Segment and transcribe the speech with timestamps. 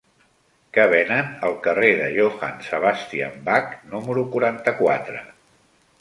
[0.77, 5.23] Què venen al carrer de Johann Sebastian Bach número quaranta-quatre?